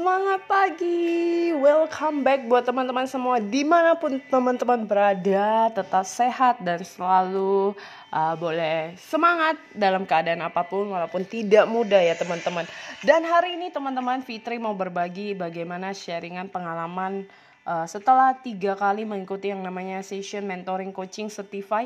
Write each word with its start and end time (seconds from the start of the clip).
Semangat 0.00 0.48
pagi, 0.48 1.52
welcome 1.60 2.24
back 2.24 2.48
buat 2.48 2.64
teman-teman 2.64 3.04
semua 3.04 3.36
di 3.36 3.68
mana 3.68 3.92
pun 3.92 4.16
teman-teman 4.16 4.88
berada, 4.88 5.68
tetap 5.68 6.08
sehat 6.08 6.56
dan 6.64 6.80
selalu 6.80 7.76
uh, 8.08 8.32
boleh 8.32 8.96
semangat 8.96 9.60
dalam 9.76 10.08
keadaan 10.08 10.40
apa 10.40 10.64
pun 10.64 10.88
walaupun 10.88 11.28
tidak 11.28 11.68
mudah 11.68 12.00
ya 12.00 12.16
teman-teman. 12.16 12.64
Dan 13.04 13.28
hari 13.28 13.60
ini 13.60 13.68
teman-teman 13.68 14.24
Fitri 14.24 14.56
mau 14.56 14.72
berbagi 14.72 15.36
bagaimana 15.36 15.92
sharingan 15.92 16.48
pengalaman 16.48 17.28
uh, 17.68 17.84
setelah 17.84 18.32
tiga 18.40 18.80
kali 18.80 19.04
mengikuti 19.04 19.52
yang 19.52 19.60
namanya 19.60 20.00
session 20.00 20.48
mentoring 20.48 20.96
coaching 20.96 21.28
certify 21.28 21.84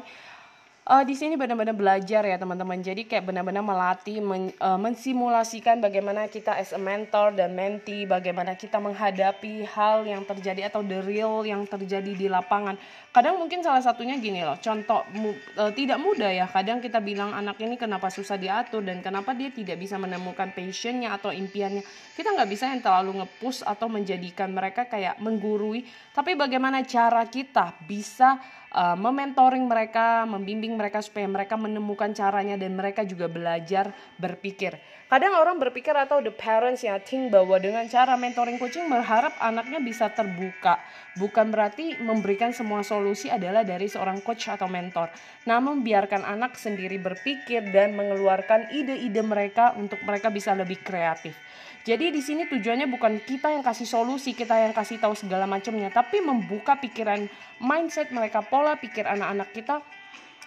uh, 0.84 1.02
di 1.04 1.16
sini 1.16 1.34
benar-benar 1.34 1.72
belajar 1.76 2.22
ya 2.24 2.36
teman-teman. 2.36 2.80
Jadi 2.80 3.08
kayak 3.08 3.24
benar-benar 3.28 3.64
melatih, 3.64 4.20
men, 4.20 4.52
uh, 4.60 4.76
mensimulasikan 4.76 5.80
bagaimana 5.80 6.28
kita 6.28 6.56
as 6.56 6.76
a 6.76 6.80
mentor 6.80 7.32
dan 7.32 7.56
mentee, 7.56 8.04
bagaimana 8.04 8.56
kita 8.56 8.80
menghadapi 8.80 9.64
hal 9.68 10.04
yang 10.04 10.22
terjadi 10.28 10.68
atau 10.68 10.84
the 10.84 11.00
real 11.04 11.42
yang 11.44 11.64
terjadi 11.64 12.12
di 12.12 12.26
lapangan. 12.28 12.76
Kadang 13.14 13.38
mungkin 13.38 13.62
salah 13.62 13.78
satunya 13.78 14.18
gini 14.18 14.42
loh, 14.42 14.58
contoh 14.58 15.06
mu, 15.14 15.32
uh, 15.56 15.70
tidak 15.72 16.02
mudah 16.02 16.30
ya. 16.34 16.46
Kadang 16.50 16.82
kita 16.82 16.98
bilang 16.98 17.32
anak 17.32 17.56
ini 17.62 17.78
kenapa 17.78 18.10
susah 18.10 18.36
diatur 18.36 18.82
dan 18.82 19.00
kenapa 19.00 19.32
dia 19.32 19.54
tidak 19.54 19.78
bisa 19.78 19.96
menemukan 19.96 20.50
passionnya 20.50 21.14
atau 21.14 21.30
impiannya. 21.30 21.86
Kita 22.14 22.34
nggak 22.34 22.50
bisa 22.50 22.68
yang 22.70 22.82
terlalu 22.82 23.22
ngepush 23.22 23.62
atau 23.62 23.86
menjadikan 23.86 24.50
mereka 24.50 24.90
kayak 24.90 25.22
menggurui. 25.22 25.86
Tapi 26.10 26.34
bagaimana 26.34 26.82
cara 26.82 27.22
kita 27.30 27.78
bisa 27.86 28.38
uh, 28.74 28.98
mementoring 28.98 29.64
mereka, 29.64 30.26
membimbing 30.26 30.74
mereka 30.74 30.98
supaya 31.00 31.30
mereka 31.30 31.54
menemukan 31.54 32.10
caranya 32.10 32.58
dan 32.58 32.74
mereka 32.74 33.06
juga 33.06 33.30
belajar 33.30 33.94
berpikir. 34.18 34.76
Kadang 35.06 35.38
orang 35.38 35.62
berpikir 35.62 35.94
atau 35.94 36.18
the 36.18 36.34
parents 36.34 36.82
yang 36.82 36.98
think 36.98 37.30
bahwa 37.30 37.54
dengan 37.62 37.86
cara 37.86 38.18
mentoring 38.18 38.58
coaching 38.58 38.90
berharap 38.90 39.30
anaknya 39.38 39.78
bisa 39.78 40.10
terbuka. 40.10 40.82
Bukan 41.14 41.54
berarti 41.54 41.94
memberikan 42.02 42.50
semua 42.50 42.82
solusi 42.82 43.30
adalah 43.30 43.62
dari 43.62 43.86
seorang 43.86 44.18
coach 44.26 44.50
atau 44.50 44.66
mentor. 44.66 45.14
Namun 45.46 45.86
biarkan 45.86 46.26
anak 46.26 46.58
sendiri 46.58 46.98
berpikir 46.98 47.70
dan 47.70 47.94
mengeluarkan 47.94 48.74
ide-ide 48.74 49.22
mereka 49.22 49.76
untuk 49.78 50.02
mereka 50.02 50.34
bisa 50.34 50.50
lebih 50.56 50.82
kreatif. 50.82 51.38
Jadi 51.84 52.08
di 52.08 52.24
sini 52.24 52.48
tujuannya 52.48 52.88
bukan 52.88 53.20
kita 53.28 53.52
yang 53.52 53.60
kasih 53.60 53.84
solusi, 53.84 54.32
kita 54.32 54.56
yang 54.56 54.72
kasih 54.72 54.96
tahu 54.96 55.12
segala 55.12 55.44
macamnya, 55.44 55.92
tapi 55.92 56.16
membuka 56.24 56.80
pikiran 56.80 57.28
mindset 57.60 58.08
mereka, 58.08 58.40
pola 58.40 58.63
pikir 58.80 59.04
anak-anak 59.04 59.52
kita 59.52 59.84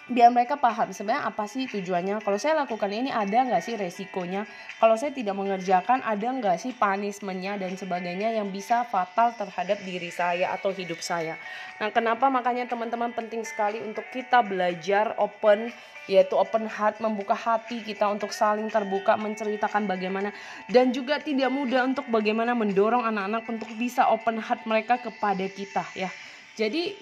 biar 0.08 0.32
mereka 0.32 0.56
paham 0.56 0.88
sebenarnya 0.88 1.28
apa 1.28 1.44
sih 1.44 1.68
tujuannya. 1.68 2.24
Kalau 2.24 2.40
saya 2.40 2.64
lakukan 2.64 2.88
ini 2.88 3.12
ada 3.12 3.44
nggak 3.44 3.60
sih 3.60 3.76
resikonya? 3.76 4.48
Kalau 4.80 4.96
saya 4.96 5.12
tidak 5.12 5.36
mengerjakan 5.36 6.00
ada 6.00 6.28
nggak 6.32 6.56
sih 6.56 6.72
punishmentnya 6.72 7.60
dan 7.60 7.76
sebagainya 7.76 8.32
yang 8.32 8.48
bisa 8.48 8.88
fatal 8.88 9.36
terhadap 9.36 9.76
diri 9.84 10.08
saya 10.08 10.56
atau 10.56 10.72
hidup 10.72 11.04
saya? 11.04 11.36
Nah 11.76 11.92
kenapa? 11.92 12.32
Makanya 12.32 12.64
teman-teman 12.64 13.12
penting 13.12 13.44
sekali 13.44 13.84
untuk 13.84 14.08
kita 14.08 14.40
belajar 14.40 15.12
open 15.20 15.68
yaitu 16.08 16.40
open 16.40 16.64
heart 16.64 17.04
membuka 17.04 17.36
hati 17.36 17.84
kita 17.84 18.08
untuk 18.08 18.32
saling 18.32 18.72
terbuka 18.72 19.20
menceritakan 19.20 19.84
bagaimana. 19.84 20.32
Dan 20.72 20.88
juga 20.96 21.20
tidak 21.20 21.52
mudah 21.52 21.84
untuk 21.84 22.08
bagaimana 22.08 22.56
mendorong 22.56 23.04
anak-anak 23.04 23.44
untuk 23.44 23.68
bisa 23.76 24.08
open 24.08 24.40
heart 24.40 24.64
mereka 24.64 24.96
kepada 24.96 25.44
kita 25.52 25.84
ya. 25.92 26.08
Jadi 26.56 26.96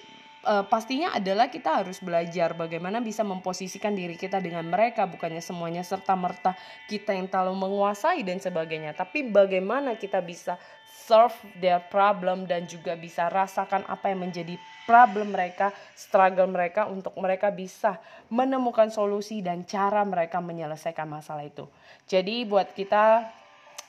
uh, 0.45 0.65
pastinya 0.67 1.15
adalah 1.15 1.49
kita 1.49 1.81
harus 1.81 2.03
belajar 2.03 2.53
bagaimana 2.53 3.01
bisa 3.01 3.25
memposisikan 3.25 3.97
diri 3.97 4.19
kita 4.19 4.37
dengan 4.37 4.67
mereka 4.67 5.09
bukannya 5.09 5.41
semuanya 5.41 5.81
serta 5.81 6.13
merta 6.13 6.53
kita 6.85 7.15
yang 7.15 7.31
terlalu 7.31 7.65
menguasai 7.65 8.21
dan 8.21 8.37
sebagainya 8.37 8.93
tapi 8.93 9.25
bagaimana 9.31 9.97
kita 9.97 10.21
bisa 10.21 10.59
solve 11.07 11.39
their 11.63 11.79
problem 11.87 12.43
dan 12.43 12.67
juga 12.67 12.99
bisa 12.99 13.31
rasakan 13.31 13.87
apa 13.87 14.11
yang 14.11 14.27
menjadi 14.27 14.59
problem 14.83 15.31
mereka, 15.31 15.71
struggle 15.95 16.51
mereka 16.51 16.91
untuk 16.91 17.15
mereka 17.15 17.47
bisa 17.47 17.95
menemukan 18.27 18.91
solusi 18.91 19.39
dan 19.39 19.63
cara 19.63 20.03
mereka 20.03 20.43
menyelesaikan 20.43 21.07
masalah 21.07 21.47
itu. 21.47 21.63
Jadi 22.11 22.43
buat 22.43 22.75
kita 22.75 23.23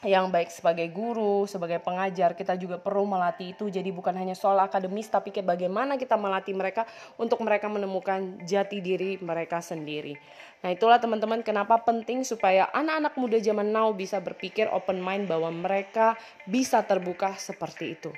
yang 0.07 0.31
baik 0.31 0.55
sebagai 0.55 0.87
guru, 0.95 1.43
sebagai 1.51 1.83
pengajar, 1.83 2.39
kita 2.39 2.55
juga 2.55 2.79
perlu 2.79 3.03
melatih 3.03 3.59
itu. 3.59 3.67
Jadi 3.67 3.91
bukan 3.91 4.15
hanya 4.15 4.39
soal 4.39 4.55
akademis, 4.63 5.11
tapi 5.11 5.35
bagaimana 5.43 5.99
kita 5.99 6.15
melatih 6.15 6.55
mereka 6.55 6.87
untuk 7.19 7.43
mereka 7.43 7.67
menemukan 7.67 8.39
jati 8.47 8.79
diri 8.79 9.19
mereka 9.19 9.59
sendiri. 9.59 10.15
Nah 10.63 10.71
itulah 10.71 11.03
teman-teman 11.03 11.43
kenapa 11.43 11.83
penting 11.83 12.23
supaya 12.23 12.71
anak-anak 12.71 13.15
muda 13.19 13.39
zaman 13.43 13.71
now 13.75 13.91
bisa 13.91 14.23
berpikir 14.23 14.71
open 14.71 15.03
mind 15.03 15.27
bahwa 15.27 15.51
mereka 15.51 16.15
bisa 16.47 16.83
terbuka 16.87 17.35
seperti 17.35 17.99
itu. 17.99 18.11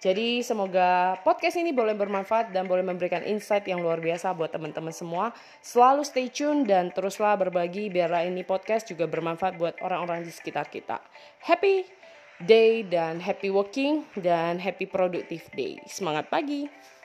Jadi 0.00 0.40
semoga 0.44 1.18
podcast 1.24 1.56
ini 1.58 1.72
boleh 1.72 1.96
bermanfaat 1.96 2.52
dan 2.52 2.64
boleh 2.64 2.84
memberikan 2.84 3.24
insight 3.24 3.64
yang 3.68 3.80
luar 3.80 3.98
biasa 3.98 4.32
buat 4.36 4.52
teman-teman 4.52 4.92
semua. 4.92 5.32
Selalu 5.64 6.02
stay 6.04 6.28
tune 6.28 6.64
dan 6.64 6.92
teruslah 6.92 7.34
berbagi 7.34 7.88
biarlah 7.88 8.24
ini 8.24 8.44
podcast 8.46 8.88
juga 8.88 9.08
bermanfaat 9.08 9.56
buat 9.56 9.74
orang-orang 9.82 10.24
di 10.24 10.32
sekitar 10.32 10.68
kita. 10.68 11.00
Happy 11.42 11.84
day 12.44 12.84
dan 12.84 13.20
happy 13.20 13.48
working 13.48 14.04
dan 14.20 14.60
happy 14.60 14.84
productive 14.84 15.44
day. 15.56 15.80
Semangat 15.88 16.28
pagi. 16.28 16.95